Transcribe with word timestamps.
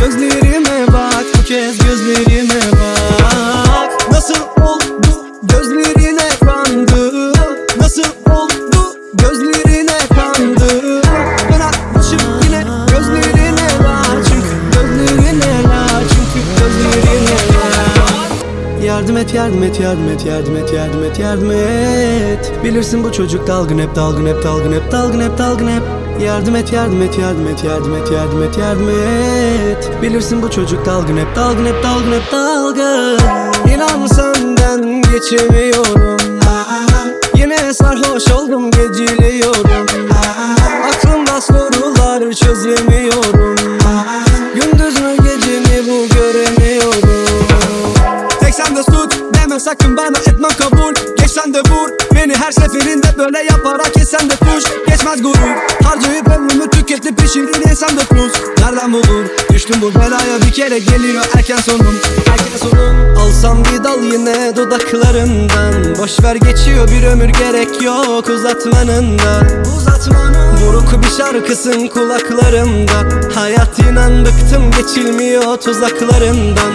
gözlerime 0.00 0.86
bak 0.92 1.24
Bu 1.38 1.44
kez 1.44 1.78
gözlerime 1.78 2.60
bak. 2.72 4.12
Nasıl 4.12 4.34
oldu 4.62 5.26
gözlerine 5.42 6.28
kandı? 6.44 7.32
Nasıl 7.80 8.02
oldu 8.30 8.96
gözlerine 9.14 9.98
kandı? 10.14 11.02
Ben 11.50 11.60
atmışım 11.60 12.20
yine 12.44 12.64
gözlerine 12.90 13.66
la 13.82 14.02
Çünkü 14.28 14.48
gözlerine 14.72 15.62
la 15.62 16.02
Çünkü 16.08 16.46
gözlerine 16.58 17.36
la 17.52 18.86
Yardım 18.86 19.16
et 19.16 19.34
yardım 19.34 19.62
et 19.62 19.80
yardım 19.80 20.08
et 20.08 20.26
yardım 20.26 20.56
et 20.56 20.72
yardım 20.72 21.04
et 21.04 21.18
yardım 21.18 21.50
et. 21.50 22.52
Bilirsin 22.64 23.04
bu 23.04 23.12
çocuk 23.12 23.46
dalgın 23.46 23.78
hep 23.78 23.96
dalgın 23.96 24.26
hep 24.26 24.44
dalgın 24.44 24.72
hep 24.72 24.92
dalgın 24.92 25.20
hep 25.20 25.38
dalgın 25.38 25.68
hep, 25.68 25.68
dalgın 25.68 25.68
hep. 25.68 26.01
Yardım 26.20 26.56
et 26.56 26.72
yardım 26.72 27.02
et 27.02 27.18
yardım 27.18 27.46
et 27.46 27.64
yardım 27.64 27.94
et 27.94 28.10
yardım 28.12 28.42
et 28.42 28.58
yardım 28.58 28.88
et. 28.88 30.02
Bilirsin 30.02 30.42
bu 30.42 30.50
çocuk 30.50 30.86
dalgın 30.86 31.16
hep 31.16 31.36
dalgın 31.36 31.66
hep 31.66 31.82
dalgın 31.82 32.12
hep 32.12 32.32
dalgın. 32.32 33.18
İnan 33.74 34.06
senden 34.06 35.02
geçemiyorum. 35.02 36.16
Yine 37.34 37.74
sarhoş 37.74 38.30
oldum 38.30 38.70
geciliyorum. 38.70 39.86
Aklımda 40.84 41.40
sorular 41.40 42.32
çözemiyorum. 42.32 43.56
Gündüz 44.54 45.00
mü 45.00 45.16
gece 45.16 45.60
mi 45.60 45.88
bu 45.88 46.14
göremiyorum. 46.14 47.08
Tek 48.40 48.54
sen 48.54 48.76
de 48.76 48.82
deme 49.34 49.60
sakın 49.60 49.96
beni 52.32 52.38
her 52.38 52.52
seferinde 52.52 53.18
böyle 53.18 53.38
yaparak 53.38 53.96
yesen 53.96 54.30
de 54.30 54.34
kuş 54.36 54.64
Geçmez 54.88 55.22
gurur. 55.22 55.56
Harcayıp 55.84 56.28
ömrümü 56.28 56.70
tüketip 56.70 57.18
pişirir 57.18 57.70
insan 57.70 57.96
da 57.96 58.00
tuz. 58.00 58.32
Nereden 58.58 58.92
bulur? 58.92 59.24
Düştüm 59.52 59.76
bu 59.82 59.94
belaya 59.94 60.40
bir 60.46 60.52
kere 60.52 60.78
geliyor 60.78 61.24
erken 61.36 61.56
sonum. 61.56 62.00
Erken 62.30 62.56
sonum. 62.68 63.16
Alsam 63.16 63.64
bir 63.64 63.84
dal 63.84 64.02
yine 64.02 64.56
dudaklarından. 64.56 65.98
Boş 65.98 66.22
ver 66.22 66.36
geçiyor 66.36 66.88
bir 66.88 67.06
ömür 67.06 67.28
gerek 67.28 67.82
yok 67.82 68.28
uzatmanın 68.28 69.18
da 69.18 69.42
Uzatmanın 69.76 70.60
Buruk 70.66 71.02
bir 71.02 71.22
şarkısın 71.22 71.88
kulaklarımda 71.88 72.92
Hayat 73.34 73.78
inan 73.78 74.26
bıktım 74.26 74.70
geçilmiyor 74.78 75.56
tuzaklarından 75.56 76.72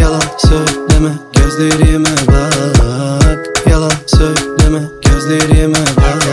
Yalan 0.00 0.22
söyleme 0.38 1.12
gözlerime 1.32 2.10
bak 2.28 3.13
söyleme 4.06 4.80
gözlerime 5.02 5.78
bak. 5.96 6.24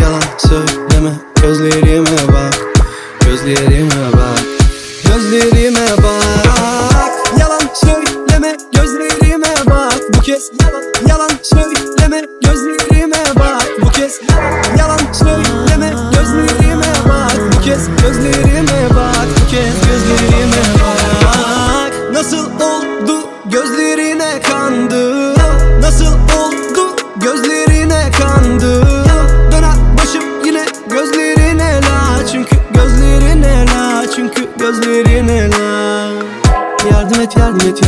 Yalan 0.00 0.22
söyleme 0.38 1.12
gözlerime 1.42 2.32
bak. 2.32 2.54
Gözlerime 3.24 4.12
bak. 4.12 4.40
Gözlerime 5.04 5.86
bak. 6.02 7.12
Yalan 7.38 7.60
söyleme 7.74 8.56
gözlerime 8.74 9.54
bak. 9.70 9.94
Bu 10.14 10.20
kez 10.20 10.50
yalan 10.62 10.84
yalan 11.08 11.30
söyleme 11.42 12.22
gözlerime 12.44 13.24
bak. 13.38 13.62
Bu 13.82 13.90
kez 13.90 14.20
yalan 14.30 14.76
yalan 14.78 14.95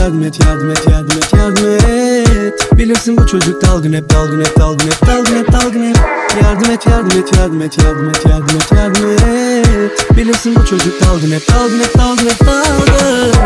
yardım 0.09 0.25
et 0.25 0.41
yardım 0.41 0.71
et 0.71 0.87
yardım 0.91 1.17
et 1.19 1.33
yardım 1.37 1.67
et. 1.67 2.79
Bilirsin 2.79 3.17
bu 3.17 3.27
çocuk 3.27 3.63
dalgın 3.63 3.93
hep 3.93 4.11
dalgın 4.11 4.41
hep 4.41 4.59
dalgın 4.59 4.87
hep 4.87 5.07
dalgın 5.07 5.37
hep 5.37 5.53
dalgın 5.53 5.89
hep. 5.89 5.97
Yardım 6.43 6.71
et 6.71 6.87
yardım 6.87 7.19
et 7.19 7.37
yardım 7.37 7.63
et 7.63 7.79
yardım 7.79 8.09
et 8.09 8.27
yardım 8.27 8.57
et 8.57 8.73
yardım 8.73 9.11
et. 9.11 10.17
Bilirsin 10.17 10.57
bu 10.57 10.67
çocuk 10.67 11.01
dalgın 11.01 11.31
hep 11.31 11.49
dalgın 11.49 11.79
hep 11.79 11.99
dalgın 11.99 12.29
hep 12.29 12.41
dalgın 12.47 13.38